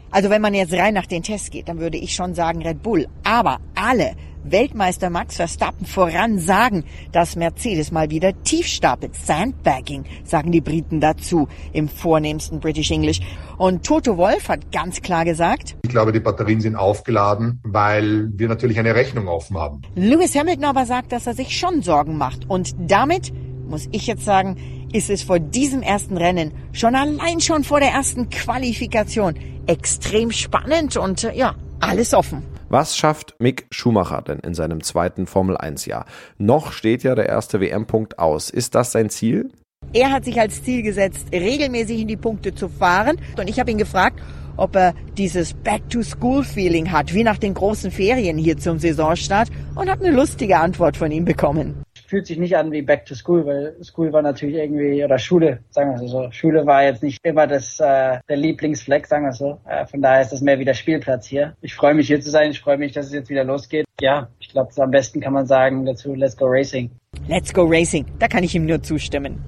Also 0.10 0.30
wenn 0.30 0.42
man 0.42 0.54
jetzt 0.54 0.74
rein 0.74 0.94
nach 0.94 1.06
den 1.06 1.24
Tests 1.24 1.50
geht, 1.50 1.68
dann 1.68 1.80
würde 1.80 1.98
ich 1.98 2.16
schon 2.16 2.34
sagen 2.34 2.62
Red 2.62 2.82
Bull. 2.82 3.08
Aber 3.24 3.60
alle 3.76 4.14
Weltmeister 4.52 5.10
Max 5.10 5.36
Verstappen 5.36 5.86
voran 5.86 6.40
sagen, 6.40 6.84
dass 7.12 7.36
Mercedes 7.36 7.92
mal 7.92 8.10
wieder 8.10 8.44
tief 8.44 8.68
stapelt. 8.68 9.16
Sandbagging, 9.16 10.06
sagen 10.24 10.52
die 10.52 10.62
Briten 10.62 11.00
dazu 11.00 11.48
im 11.74 11.90
vornehmsten 11.90 12.60
British 12.60 12.92
English. 12.92 13.22
Und 13.58 13.86
Toto 13.86 14.18
Wolf 14.18 14.50
hat 14.50 14.72
ganz 14.72 15.02
klar 15.02 15.26
gesagt, 15.26 15.76
ich 15.84 15.90
glaube, 15.90 16.12
die 16.12 16.20
Batterien 16.20 16.62
sind 16.62 16.76
aufgeladen, 16.76 17.60
weil 17.64 18.30
wir 18.34 18.48
natürlich 18.48 18.80
eine 18.80 18.94
Rechnung 18.96 19.28
offen 19.28 19.58
haben. 19.58 19.82
Lewis 19.96 20.36
Hamilton 20.36 20.66
aber 20.66 20.86
sagt, 20.86 21.12
dass 21.12 21.28
er 21.28 21.34
sich 21.34 21.58
schon 21.58 21.82
Sorgen 21.82 22.18
macht. 22.18 22.50
Und 22.50 22.76
damit, 22.78 23.34
muss 23.68 23.88
ich 23.92 24.08
jetzt 24.08 24.26
sagen, 24.26 24.58
ist 24.94 25.10
es 25.10 25.24
vor 25.24 25.40
diesem 25.40 25.82
ersten 25.82 26.18
Rennen 26.18 26.52
schon 26.72 26.96
allein 26.96 27.42
schon 27.42 27.64
vor 27.64 27.80
der 27.80 27.90
ersten 27.90 28.30
Qualifikation 28.30 29.36
extrem 29.66 30.32
spannend 30.32 30.98
und 30.98 31.24
ja, 31.36 31.56
alles 31.80 32.14
offen. 32.14 32.44
Was 32.70 32.98
schafft 32.98 33.36
Mick 33.40 33.66
Schumacher 33.72 34.22
denn 34.22 34.40
in 34.40 34.54
seinem 34.54 34.84
zweiten 34.84 35.26
Formel-1-Jahr? 35.26 36.06
Noch 36.38 36.74
steht 36.74 37.02
ja 37.02 37.16
der 37.16 37.28
erste 37.28 37.62
WM-Punkt 37.62 38.20
aus. 38.20 38.50
Ist 38.50 38.76
das 38.76 38.92
sein 38.92 39.10
Ziel? 39.10 39.50
Er 39.94 40.12
hat 40.12 40.26
sich 40.26 40.38
als 40.38 40.62
Ziel 40.64 40.82
gesetzt, 40.82 41.28
regelmäßig 41.32 42.02
in 42.02 42.10
die 42.10 42.18
Punkte 42.18 42.54
zu 42.54 42.68
fahren. 42.68 43.18
Und 43.38 43.50
ich 43.50 43.60
habe 43.60 43.72
ihn 43.72 43.78
gefragt, 43.78 44.20
ob 44.58 44.76
er 44.76 44.94
dieses 45.18 45.54
Back-to-School-Feeling 45.54 46.92
hat, 46.92 47.14
wie 47.14 47.24
nach 47.24 47.38
den 47.38 47.54
großen 47.54 47.90
Ferien 47.90 48.38
hier 48.38 48.58
zum 48.58 48.80
Saisonstart. 48.80 49.50
Und 49.76 49.90
habe 49.90 50.06
eine 50.06 50.14
lustige 50.14 50.58
Antwort 50.58 50.98
von 50.98 51.10
ihm 51.10 51.24
bekommen 51.24 51.87
fühlt 52.08 52.26
sich 52.26 52.38
nicht 52.38 52.58
an 52.58 52.72
wie 52.72 52.82
Back 52.82 53.06
to 53.06 53.14
School, 53.14 53.46
weil 53.46 53.76
School 53.84 54.12
war 54.14 54.22
natürlich 54.22 54.56
irgendwie, 54.56 55.04
oder 55.04 55.20
Schule, 55.20 55.60
sagen 55.70 55.92
wir 55.92 56.08
so. 56.08 56.32
Schule 56.32 56.66
war 56.66 56.84
jetzt 56.84 57.04
nicht 57.04 57.20
immer 57.24 57.46
das, 57.46 57.80
äh, 57.80 58.20
der 58.28 58.38
Lieblingsfleck, 58.38 59.06
sagen 59.06 59.26
wir 59.26 59.34
so. 59.34 59.60
Äh, 59.68 59.86
von 59.86 60.02
daher 60.02 60.22
ist 60.22 60.32
das 60.32 60.42
mehr 60.42 60.58
wie 60.58 60.66
der 60.66 60.74
Spielplatz 60.74 61.28
hier. 61.28 61.56
Ich 61.62 61.76
freue 61.76 61.94
mich 61.94 62.08
hier 62.08 62.22
zu 62.22 62.32
sein, 62.32 62.52
ich 62.52 62.62
freue 62.62 62.78
mich, 62.78 62.94
dass 62.94 63.08
es 63.08 63.14
jetzt 63.14 63.30
wieder 63.30 63.44
losgeht. 63.44 63.86
Ja, 64.00 64.30
ich 64.40 64.50
glaube, 64.50 64.72
am 64.78 64.92
besten 64.92 65.20
kann 65.20 65.34
man 65.34 65.46
sagen 65.46 65.86
dazu, 65.86 66.16
let's 66.16 66.38
go 66.38 66.46
racing. 66.46 66.90
Let's 67.28 67.54
go 67.54 67.64
racing, 67.64 68.06
da 68.20 68.28
kann 68.28 68.44
ich 68.44 68.56
ihm 68.56 68.66
nur 68.66 68.82
zustimmen. 68.82 69.44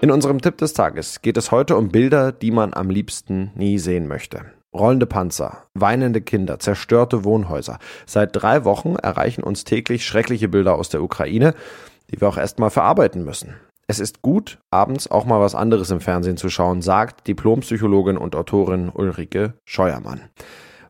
In 0.00 0.10
unserem 0.10 0.40
Tipp 0.40 0.58
des 0.58 0.72
Tages 0.72 1.22
geht 1.22 1.36
es 1.36 1.52
heute 1.52 1.76
um 1.76 1.90
Bilder, 1.90 2.32
die 2.32 2.50
man 2.50 2.74
am 2.74 2.90
liebsten 2.90 3.52
nie 3.54 3.78
sehen 3.78 4.08
möchte. 4.08 4.46
Rollende 4.74 5.06
Panzer, 5.06 5.64
weinende 5.74 6.22
Kinder, 6.22 6.58
zerstörte 6.58 7.24
Wohnhäuser. 7.24 7.78
Seit 8.06 8.30
drei 8.32 8.64
Wochen 8.64 8.96
erreichen 8.96 9.42
uns 9.42 9.64
täglich 9.64 10.06
schreckliche 10.06 10.48
Bilder 10.48 10.76
aus 10.76 10.88
der 10.88 11.02
Ukraine, 11.02 11.54
die 12.10 12.20
wir 12.20 12.28
auch 12.28 12.38
erstmal 12.38 12.70
verarbeiten 12.70 13.22
müssen. 13.22 13.54
Es 13.86 14.00
ist 14.00 14.22
gut, 14.22 14.58
abends 14.70 15.10
auch 15.10 15.26
mal 15.26 15.40
was 15.40 15.54
anderes 15.54 15.90
im 15.90 16.00
Fernsehen 16.00 16.38
zu 16.38 16.48
schauen, 16.48 16.80
sagt 16.80 17.26
Diplompsychologin 17.26 18.16
und 18.16 18.34
Autorin 18.34 18.88
Ulrike 18.88 19.54
Scheuermann. 19.66 20.22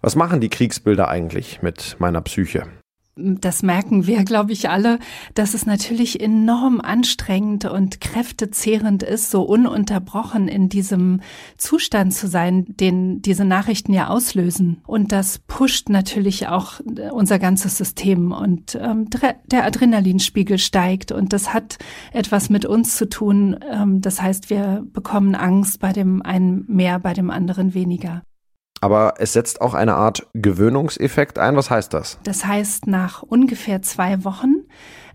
Was 0.00 0.14
machen 0.14 0.40
die 0.40 0.50
Kriegsbilder 0.50 1.08
eigentlich 1.08 1.62
mit 1.62 1.96
meiner 1.98 2.20
Psyche? 2.20 2.66
Das 3.14 3.62
merken 3.62 4.07
wir, 4.07 4.25
glaube 4.25 4.52
ich, 4.52 4.71
alle, 4.71 4.99
dass 5.35 5.52
es 5.52 5.66
natürlich 5.66 6.21
enorm 6.21 6.81
anstrengend 6.81 7.66
und 7.66 8.00
kräftezehrend 8.00 9.02
ist, 9.02 9.31
so 9.31 9.42
ununterbrochen 9.42 10.49
in 10.49 10.71
diesem 10.71 11.21
Zustand 11.59 12.14
zu 12.14 12.26
sein, 12.26 12.64
den 12.69 13.21
diese 13.21 13.45
Nachrichten 13.45 13.92
ja 13.92 14.09
auslösen. 14.09 14.81
Und 14.87 15.12
das 15.12 15.38
pusht 15.40 15.90
natürlich 15.90 16.49
auch 16.49 16.81
unser 17.12 17.38
ganzes 17.38 17.76
System 17.76 18.33
und 18.33 18.78
ähm, 18.81 19.09
der 19.47 19.64
Adrenalinspiegel 19.64 20.57
steigt 20.59 21.12
und 21.12 21.35
das 21.35 21.52
hat 21.52 21.78
etwas 22.12 22.49
mit 22.49 22.64
uns 22.64 22.97
zu 22.97 23.09
tun. 23.09 23.59
Ähm, 23.71 24.00
das 24.00 24.23
heißt, 24.23 24.49
wir 24.49 24.87
bekommen 24.90 25.35
Angst 25.35 25.81
bei 25.81 25.92
dem 25.92 26.23
einen 26.23 26.64
mehr, 26.66 26.99
bei 26.99 27.12
dem 27.12 27.31
anderen 27.31 27.75
weniger. 27.75 28.23
Aber 28.82 29.14
es 29.18 29.32
setzt 29.32 29.60
auch 29.60 29.74
eine 29.74 29.94
Art 29.94 30.26
Gewöhnungseffekt 30.34 31.38
ein. 31.38 31.54
Was 31.54 31.70
heißt 31.70 31.94
das? 31.94 32.18
Das 32.24 32.44
heißt, 32.44 32.88
nach 32.88 33.22
ungefähr 33.22 33.80
zwei 33.80 34.24
Wochen 34.24 34.64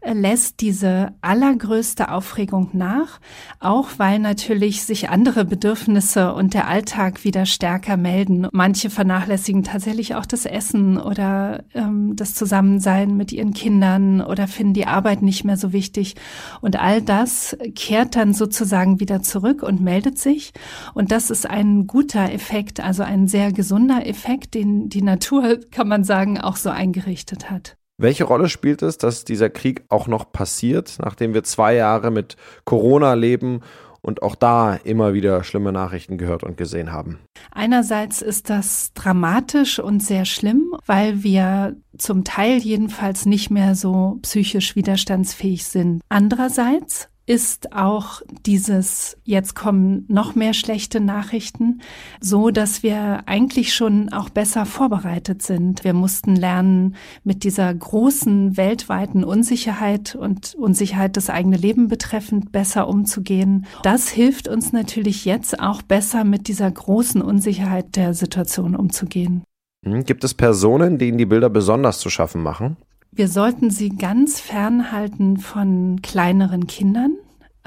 lässt 0.04 0.62
diese 0.62 1.13
allergrößte 1.22 2.12
Aufregung 2.12 2.70
nach, 2.74 3.20
auch 3.60 3.89
weil 3.98 4.20
natürlich 4.20 4.84
sich 4.84 5.10
andere 5.10 5.46
Bedürfnisse 5.46 6.34
und 6.34 6.54
der 6.54 6.68
Alltag 6.68 7.24
wieder 7.24 7.46
stärker 7.46 7.98
melden. 7.98 8.48
Manche 8.51 8.89
vernachlässigen 8.89 9.63
tatsächlich 9.63 10.16
auch 10.16 10.25
das 10.25 10.46
Essen 10.46 10.98
oder 10.98 11.63
ähm, 11.74 12.16
das 12.16 12.34
Zusammensein 12.34 13.18
mit 13.18 13.32
ihren 13.32 13.54
Kindern 13.54 14.22
oder 14.22 14.48
finden 14.48 14.74
die 14.74 14.88
Arbeit 14.88 15.22
nicht 15.22 15.44
mehr 15.44 15.58
so 15.58 15.74
wichtig. 15.74 16.16
Und 16.62 16.80
all 16.80 17.01
das 17.01 17.58
kehrt 17.75 18.16
dann 18.16 18.34
sozusagen 18.34 19.00
wieder 19.00 19.22
zurück 19.22 19.63
und 19.63 19.82
meldet 19.82 20.18
sich. 20.18 20.54
Und 20.94 21.12
das 21.12 21.30
ist 21.30 21.50
ein 21.50 21.88
guter 21.88 22.32
Effekt, 22.32 22.80
also 22.80 23.04
ein 23.04 23.27
sehr 23.27 23.51
gesunder 23.51 24.06
Effekt, 24.06 24.54
den 24.54 24.89
die 24.89 25.01
Natur, 25.01 25.60
kann 25.72 25.88
man 25.88 26.04
sagen, 26.04 26.39
auch 26.39 26.56
so 26.56 26.70
eingerichtet 26.70 27.50
hat. 27.50 27.76
Welche 28.00 28.25
Rolle 28.25 28.48
spielt 28.48 28.84
es, 28.84 29.00
dass 29.00 29.25
dieser 29.25 29.50
Krieg 29.50 29.84
auch 29.89 30.08
noch 30.08 30.32
passiert, 30.32 30.98
nachdem 31.04 31.34
wir 31.34 31.44
zwei 31.44 31.74
Jahre 31.74 32.12
mit 32.12 32.38
Corona 32.63 33.16
leben 33.16 33.62
und 34.01 34.22
auch 34.22 34.36
da 34.36 34.75
immer 34.75 35.16
wieder 35.16 35.44
schlimme 35.44 35.72
Nachrichten 35.72 36.20
gehört 36.20 36.44
und 36.44 36.58
gesehen 36.58 36.92
haben? 36.92 37.18
Einerseits 37.51 38.22
ist 38.22 38.51
das 38.51 38.94
dramatisch 38.94 39.80
und 39.80 40.04
sehr 40.04 40.25
schlimm, 40.25 40.75
weil 40.86 41.24
wir 41.24 41.75
zum 41.98 42.24
Teil 42.24 42.60
jedenfalls 42.60 43.25
nicht 43.25 43.50
mehr 43.50 43.74
so 43.74 44.20
psychisch 44.22 44.75
widerstandsfähig 44.75 45.66
sind. 45.66 46.01
Andererseits 46.08 47.10
ist 47.27 47.74
auch 47.74 48.22
dieses, 48.46 49.17
jetzt 49.25 49.53
kommen 49.53 50.05
noch 50.07 50.34
mehr 50.34 50.53
schlechte 50.53 51.01
Nachrichten, 51.01 51.81
so 52.22 52.51
dass 52.51 52.84
wir 52.84 53.24
eigentlich 53.27 53.75
schon 53.75 54.10
auch 54.13 54.29
besser 54.29 54.65
vorbereitet 54.65 55.41
sind. 55.41 55.84
Wir 55.84 55.93
mussten 55.93 56.38
lernen, 56.38 56.96
mit 57.25 57.43
dieser 57.43 57.72
großen 57.74 58.55
weltweiten 58.55 59.25
Unsicherheit 59.25 60.15
und 60.15 60.55
Unsicherheit 60.55 61.17
das 61.17 61.29
eigene 61.29 61.57
Leben 61.57 61.89
betreffend 61.89 62.53
besser 62.53 62.88
umzugehen. 62.88 63.65
Das 63.84 64.07
hilft 64.07 64.48
uns 64.48 64.72
natürlich 64.72 65.25
jetzt 65.25 65.60
auch 65.60 65.81
besser 65.81 66.24
mit 66.24 66.48
dieser 66.48 66.72
großen 66.72 67.22
Unsicherheit 67.22 67.98
der 67.98 68.13
Situation 68.13 68.74
umzugehen. 68.74 69.43
Hm, 69.86 70.05
gibt 70.05 70.24
es 70.24 70.34
Personen, 70.34 70.98
denen 70.98 71.17
die 71.17 71.25
Bilder 71.25 71.50
besonders 71.50 72.00
zu 72.00 72.10
schaffen 72.10 72.41
machen? 72.41 72.77
Wir 73.17 73.27
sollten 73.27 73.71
sie 73.71 73.89
ganz 73.89 74.39
fernhalten 74.39 75.38
von 75.38 76.03
kleineren 76.03 76.67
Kindern, 76.67 77.17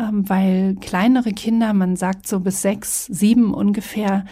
ähm, 0.00 0.28
weil 0.28 0.76
kleinere 0.80 1.32
Kinder, 1.32 1.72
man 1.72 1.96
sagt 1.96 2.26
so 2.26 2.40
bis 2.40 2.62
sechs, 2.62 3.06
sieben 3.06 3.52
ungefähr, 3.52 4.24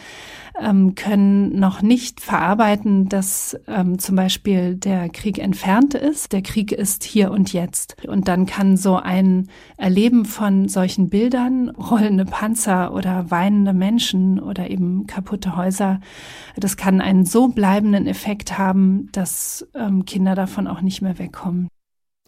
ähm, 0.60 0.94
können 0.94 1.58
noch 1.58 1.82
nicht 1.82 2.20
verarbeiten, 2.20 3.08
dass 3.08 3.58
ähm, 3.68 3.98
zum 3.98 4.16
Beispiel 4.16 4.74
der 4.74 5.08
Krieg 5.08 5.38
entfernt 5.38 5.94
ist. 5.94 6.32
Der 6.32 6.42
Krieg 6.42 6.72
ist 6.72 7.04
hier 7.04 7.30
und 7.30 7.52
jetzt. 7.52 7.96
Und 8.06 8.28
dann 8.28 8.46
kann 8.46 8.76
so 8.76 8.96
ein 8.96 9.48
Erleben 9.76 10.24
von 10.24 10.68
solchen 10.68 11.10
Bildern, 11.10 11.68
rollende 11.70 12.24
Panzer 12.24 12.92
oder 12.92 13.30
weinende 13.30 13.72
Menschen 13.72 14.40
oder 14.40 14.70
eben 14.70 15.06
kaputte 15.06 15.56
Häuser, 15.56 16.00
das 16.56 16.76
kann 16.76 17.00
einen 17.00 17.24
so 17.24 17.48
bleibenden 17.48 18.06
Effekt 18.06 18.58
haben, 18.58 19.08
dass 19.12 19.66
ähm, 19.74 20.04
Kinder 20.04 20.34
davon 20.34 20.66
auch 20.66 20.80
nicht 20.80 21.02
mehr 21.02 21.18
wegkommen. 21.18 21.68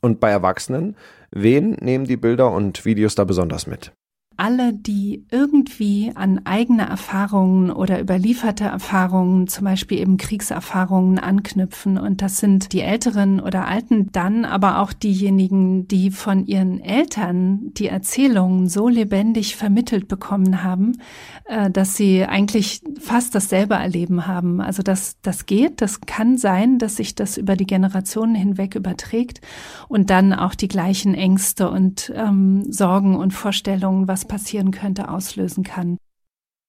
Und 0.01 0.21
bei 0.21 0.31
Erwachsenen, 0.31 0.97
wen 1.31 1.71
nehmen 1.81 2.07
die 2.07 2.17
Bilder 2.17 2.51
und 2.53 2.85
Videos 2.85 3.15
da 3.15 3.25
besonders 3.25 3.67
mit? 3.67 3.93
Alle, 4.41 4.73
die 4.73 5.27
irgendwie 5.31 6.13
an 6.15 6.41
eigene 6.47 6.89
Erfahrungen 6.89 7.71
oder 7.71 8.01
überlieferte 8.01 8.65
Erfahrungen, 8.65 9.49
zum 9.49 9.67
Beispiel 9.67 9.99
eben 10.01 10.17
Kriegserfahrungen 10.17 11.19
anknüpfen. 11.19 11.99
Und 11.99 12.23
das 12.23 12.39
sind 12.39 12.73
die 12.73 12.81
Älteren 12.81 13.41
oder 13.41 13.69
Alten, 13.69 14.11
dann 14.13 14.47
aber 14.47 14.79
auch 14.79 14.95
diejenigen, 14.95 15.87
die 15.89 16.11
von 16.11 16.47
ihren 16.47 16.81
Eltern 16.81 17.75
die 17.75 17.89
Erzählungen 17.89 18.67
so 18.69 18.89
lebendig 18.89 19.57
vermittelt 19.57 20.09
bekommen 20.09 20.63
haben, 20.63 20.97
äh, 21.45 21.71
dass 21.71 21.97
sie 21.97 22.25
eigentlich 22.25 22.81
fast 22.99 23.35
dasselbe 23.35 23.75
erleben 23.75 24.27
haben. 24.27 24.63
Also 24.63 24.83
das, 24.83 25.19
das 25.21 25.45
geht, 25.45 25.83
das 25.83 26.01
kann 26.01 26.39
sein, 26.39 26.79
dass 26.79 26.97
sich 26.97 27.15
das 27.15 27.37
über 27.37 27.57
die 27.57 27.67
Generationen 27.67 28.35
hinweg 28.35 28.75
überträgt 28.75 29.43
und 29.89 30.09
dann 30.09 30.33
auch 30.33 30.55
die 30.55 30.69
gleichen 30.69 31.13
Ängste 31.15 31.71
und 31.71 32.11
ähm, 32.17 32.73
Sorgen 32.73 33.17
und 33.17 33.33
Vorstellungen, 33.33 34.09
was 34.09 34.20
passieren 34.25 34.71
könnte, 34.71 35.09
auslösen 35.09 35.65
kann. 35.65 35.99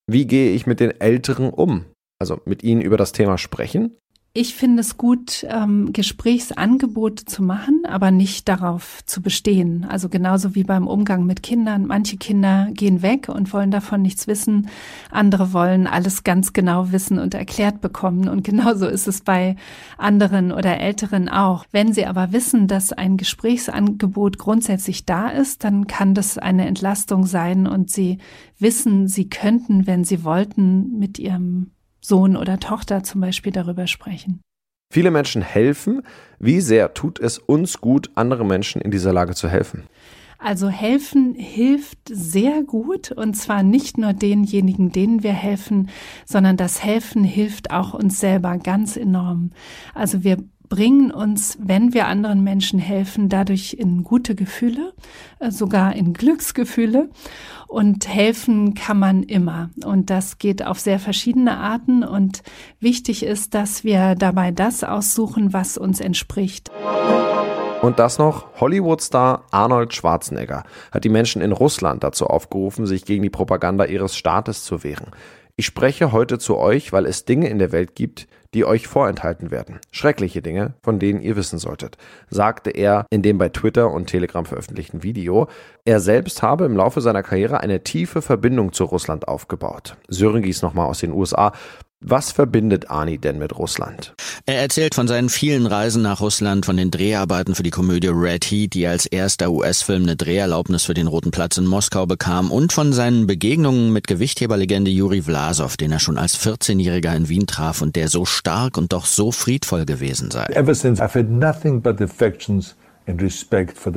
Wie 0.08 0.28
gehe 0.28 0.54
ich 0.54 0.66
mit 0.66 0.80
den 0.80 1.00
Älteren 1.00 1.50
um? 1.50 1.86
Also 2.20 2.42
mit 2.46 2.64
ihnen 2.64 2.82
über 2.82 2.98
das 2.98 3.12
Thema 3.12 3.38
sprechen? 3.38 3.98
Ich 4.34 4.56
finde 4.56 4.80
es 4.80 4.96
gut, 4.96 5.46
ähm, 5.50 5.92
Gesprächsangebote 5.92 7.26
zu 7.26 7.44
machen, 7.44 7.82
aber 7.86 8.12
nicht 8.12 8.48
darauf 8.48 9.02
zu 9.06 9.22
bestehen. 9.22 9.84
Also 9.84 10.08
genauso 10.08 10.56
wie 10.56 10.64
beim 10.64 10.88
Umgang 10.88 11.26
mit 11.26 11.44
Kindern. 11.44 11.86
Manche 11.86 12.16
Kinder 12.16 12.70
gehen 12.72 13.02
weg 13.02 13.28
und 13.28 13.52
wollen 13.52 13.72
davon 13.72 14.02
nichts 14.02 14.28
wissen. 14.28 14.70
Andere 15.10 15.52
wollen 15.52 15.86
alles 15.86 16.24
ganz 16.24 16.54
genau 16.54 16.94
wissen 16.94 17.20
und 17.20 17.34
erklärt 17.34 17.82
bekommen. 17.82 18.30
Und 18.30 18.46
genauso 18.46 18.88
ist 18.88 19.06
es 19.06 19.20
bei 19.20 19.58
anderen 19.98 20.54
oder 20.54 20.80
Älteren 20.80 21.28
auch. 21.28 21.66
Wenn 21.74 21.92
sie 21.92 22.06
aber 22.06 22.32
wissen, 22.32 22.70
dass 22.70 22.94
ein 22.94 23.18
Gesprächsangebot 23.18 24.38
grundsätzlich 24.38 25.06
da 25.06 25.28
ist, 25.28 25.66
dann 25.66 25.88
kann 25.88 26.14
das 26.14 26.38
eine 26.38 26.68
Entlastung 26.68 27.26
sein 27.26 27.68
und 27.68 27.92
sie 27.92 28.18
wissen, 28.58 29.10
sie 29.10 29.28
könnten, 29.28 29.88
wenn 29.88 30.06
sie 30.06 30.24
wollten, 30.24 30.98
mit 30.98 31.20
ihrem 31.20 31.72
Sohn 32.02 32.36
oder 32.36 32.60
Tochter 32.60 33.04
zum 33.04 33.22
Beispiel 33.22 33.52
darüber 33.52 33.88
sprechen. 33.88 34.42
Viele 34.92 35.12
Menschen 35.12 35.42
helfen. 35.42 36.02
Wie 36.40 36.60
sehr 36.60 36.94
tut 36.94 37.20
es 37.20 37.38
uns 37.38 37.80
gut, 37.80 38.12
anderen 38.16 38.48
Menschen 38.48 38.82
in 38.82 38.92
dieser 38.92 39.14
Lage 39.14 39.36
zu 39.36 39.48
helfen? 39.48 39.84
Also 40.38 40.70
helfen 40.70 41.36
hilft 41.36 42.00
sehr 42.10 42.64
gut 42.64 43.12
und 43.12 43.36
zwar 43.36 43.62
nicht 43.62 44.00
nur 44.00 44.14
denjenigen, 44.14 44.92
denen 44.92 45.22
wir 45.22 45.34
helfen, 45.34 45.90
sondern 46.26 46.58
das 46.58 46.84
Helfen 46.84 47.24
hilft 47.24 47.70
auch 47.70 47.94
uns 47.94 48.20
selber 48.20 48.58
ganz 48.58 48.98
enorm. 48.98 49.52
Also 49.94 50.24
wir 50.24 50.38
bringen 50.72 51.12
uns, 51.12 51.58
wenn 51.62 51.94
wir 51.94 52.08
anderen 52.08 52.46
Menschen 52.46 52.80
helfen, 52.80 53.28
dadurch 53.28 53.76
in 53.78 54.06
gute 54.06 54.36
Gefühle, 54.36 54.94
äh, 55.40 55.52
sogar 55.52 55.94
in 55.96 56.14
Glücksgefühle. 56.14 57.10
Und 57.68 58.08
helfen 58.08 58.74
kann 58.74 58.98
man 58.98 59.24
immer. 59.24 59.70
Und 59.86 60.10
das 60.10 60.40
geht 60.40 60.66
auf 60.66 60.80
sehr 60.80 61.00
verschiedene 61.00 61.58
Arten. 61.58 62.04
Und 62.04 62.42
wichtig 62.80 63.24
ist, 63.24 63.54
dass 63.54 63.84
wir 63.84 64.16
dabei 64.16 64.52
das 64.52 64.84
aussuchen, 64.84 65.54
was 65.54 65.78
uns 65.78 66.00
entspricht. 66.00 66.72
Und 67.82 68.00
das 68.00 68.18
noch, 68.18 68.46
Hollywood-Star 68.60 69.44
Arnold 69.52 69.94
Schwarzenegger 69.94 70.64
hat 70.92 71.04
die 71.04 71.10
Menschen 71.10 71.42
in 71.42 71.52
Russland 71.52 72.04
dazu 72.04 72.28
aufgerufen, 72.28 72.86
sich 72.86 73.06
gegen 73.06 73.24
die 73.24 73.30
Propaganda 73.30 73.86
ihres 73.86 74.16
Staates 74.16 74.64
zu 74.64 74.84
wehren. 74.84 75.08
Ich 75.56 75.66
spreche 75.66 76.12
heute 76.12 76.40
zu 76.40 76.58
euch, 76.58 76.94
weil 76.94 77.06
es 77.06 77.26
Dinge 77.26 77.50
in 77.50 77.60
der 77.60 77.72
Welt 77.72 77.96
gibt, 77.96 78.28
die 78.54 78.66
euch 78.66 78.88
vorenthalten 78.88 79.52
werden. 79.52 79.80
Schreckliche 79.92 80.42
Dinge, 80.42 80.74
von 80.84 81.00
denen 81.00 81.22
ihr 81.22 81.36
wissen 81.36 81.60
solltet, 81.60 81.98
sagte 82.30 82.72
er 82.72 83.06
in 83.10 83.22
dem 83.22 83.38
bei 83.38 83.50
Twitter 83.50 83.92
und 83.92 84.08
Telegram 84.08 84.46
veröffentlichten 84.46 85.04
Video. 85.04 85.48
Er 85.86 86.00
selbst 86.00 86.42
habe 86.42 86.66
im 86.66 86.76
Laufe 86.76 87.02
seiner 87.02 87.24
Karriere 87.24 87.62
eine 87.62 87.84
tiefe 87.84 88.22
Verbindung 88.22 88.74
zu 88.74 88.84
Russland 88.86 89.28
aufgebaut. 89.28 89.96
Sören 90.08 90.44
nochmal 90.62 90.88
aus 90.88 91.00
den 91.00 91.14
USA. 91.14 91.54
Was 92.04 92.32
verbindet 92.32 92.90
Ani 92.90 93.20
denn 93.20 93.38
mit 93.38 93.56
Russland? 93.56 94.16
Er 94.48 94.60
erzählt 94.60 94.96
von 94.96 95.08
seinen 95.08 95.30
vielen 95.30 95.68
Reisen 95.68 96.02
nach 96.02 96.20
Russland, 96.20 96.66
von 96.66 96.76
den 96.76 96.90
Dreharbeiten 96.90 97.54
für 97.54 97.62
die 97.62 97.70
Komödie 97.70 98.08
Red 98.08 98.44
Heat, 98.46 98.74
die 98.74 98.88
als 98.88 99.06
erster 99.06 99.52
US-Film 99.52 100.02
eine 100.02 100.16
Dreherlaubnis 100.16 100.86
für 100.86 100.96
den 100.96 101.06
Roten 101.06 101.30
Platz 101.30 101.60
in 101.60 101.68
Moskau 101.68 102.08
bekam, 102.08 102.52
und 102.52 102.74
von 102.74 102.92
seinen 102.92 103.28
Begegnungen 103.28 103.94
mit 103.94 104.08
Gewichtheberlegende 104.08 104.90
Juri 104.90 105.22
Vlasov, 105.22 105.78
den 105.78 105.92
er 105.92 106.00
schon 106.00 106.18
als 106.18 106.40
14-Jähriger 106.40 107.16
in 107.16 107.30
Wien 107.30 107.46
traf 107.46 107.84
und 107.84 107.96
der 107.96 108.08
so 108.08 108.26
stark 108.26 108.80
und 108.80 108.94
doch 108.94 109.06
so 109.06 109.32
friedvoll 109.32 109.86
gewesen 109.86 110.32
sei. 110.32 110.46
Ever 110.56 110.74
since 110.74 111.00
I've 111.00 111.14
had 111.14 111.30
nothing 111.30 111.84
but 111.84 112.02
affections 112.02 112.76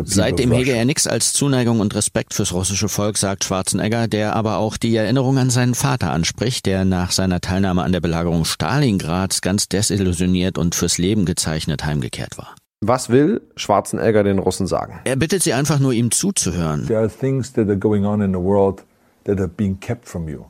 Seitdem 0.04 0.52
hege 0.52 0.73
er 0.73 0.85
nichts 0.85 1.06
als 1.06 1.33
Zuneigung 1.33 1.80
und 1.80 1.94
Respekt 1.94 2.35
fürs 2.35 2.52
russische 2.52 2.88
Volk, 2.88 3.18
sagt 3.18 3.44
Schwarzenegger, 3.44 4.09
der 4.09 4.37
aber 4.37 4.59
auch 4.59 4.76
die 4.76 4.94
Erinnerung 4.97 5.38
an 5.38 5.50
seinen 5.50 5.75
Vater 5.75 6.11
anspricht, 6.11 6.66
der 6.66 6.85
nach 6.85 7.11
seiner 7.11 7.40
Teilnahme 7.40 7.83
an 7.83 7.92
der 7.92 8.00
Belagerung 8.00 8.44
Stalingrads 8.44 9.40
ganz 9.40 9.68
desillusioniert 9.68 10.59
und 10.59 10.75
fürs 10.75 10.99
Leben 10.99 11.25
gezeichnet 11.25 11.85
heimgekehrt 11.85 12.38
war. 12.38 12.54
Was 12.80 13.09
will 13.09 13.40
Schwarzenegger 13.56 14.25
den 14.25 14.38
Russen 14.38 14.66
sagen? 14.66 15.00
Er 15.04 15.16
bittet 15.16 15.42
sie 15.42 15.54
einfach 15.54 15.78
nur, 15.78 15.92
ihm 15.92 16.11
zuzuhören. 16.11 16.87
There 16.87 16.99
are 16.99 17.09
things 17.09 17.52
that 17.54 17.68
are 17.68 17.78
going 17.78 18.04
on 18.04 18.21
in 18.21 18.33
the 18.33 18.38
world 18.38 18.83
that 19.25 19.38
are 19.38 19.49
being 19.49 19.80
kept 19.80 20.06
from 20.09 20.28
you. 20.28 20.44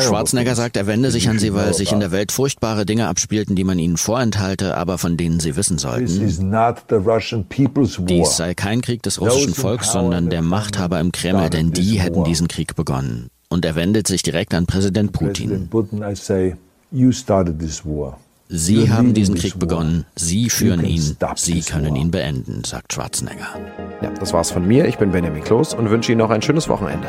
Schwarzenegger 0.00 0.54
sagt, 0.54 0.76
er 0.76 0.86
wende 0.86 1.10
sich 1.10 1.28
an 1.28 1.38
sie, 1.38 1.54
weil 1.54 1.74
sich 1.74 1.92
in 1.92 2.00
der 2.00 2.10
Welt 2.10 2.32
furchtbare 2.32 2.86
Dinge 2.86 3.06
abspielten, 3.06 3.54
die 3.54 3.64
man 3.64 3.78
ihnen 3.78 3.96
vorenthalte, 3.96 4.76
aber 4.76 4.98
von 4.98 5.16
denen 5.16 5.40
sie 5.40 5.56
wissen 5.56 5.78
sollten. 5.78 6.06
Dies 8.06 8.36
sei 8.36 8.54
kein 8.54 8.80
Krieg 8.80 9.02
des 9.02 9.20
russischen 9.20 9.54
Volks, 9.54 9.92
sondern 9.92 10.30
der 10.30 10.42
Machthaber 10.42 11.00
im 11.00 11.12
Kreml, 11.12 11.50
denn 11.50 11.72
die 11.72 12.00
hätten 12.00 12.24
diesen 12.24 12.48
Krieg 12.48 12.74
begonnen. 12.74 13.28
Und 13.48 13.64
er 13.64 13.74
wendet 13.74 14.08
sich 14.08 14.22
direkt 14.22 14.54
an 14.54 14.66
Präsident 14.66 15.12
Putin. 15.12 15.68
Sie 18.48 18.90
haben 18.90 19.14
diesen 19.14 19.34
Krieg 19.36 19.58
begonnen, 19.58 20.04
Sie 20.16 20.50
führen 20.50 20.84
ihn, 20.84 21.16
Sie 21.36 21.60
können 21.62 21.96
ihn 21.96 22.10
beenden, 22.10 22.62
sagt 22.64 22.92
Schwarzenegger. 22.92 23.48
Ja, 24.02 24.10
das 24.10 24.32
war's 24.32 24.50
von 24.50 24.66
mir. 24.66 24.86
Ich 24.86 24.98
bin 24.98 25.12
Benjamin 25.12 25.42
Kloß 25.42 25.74
und 25.74 25.88
wünsche 25.88 26.12
Ihnen 26.12 26.18
noch 26.18 26.30
ein 26.30 26.42
schönes 26.42 26.68
Wochenende. 26.68 27.08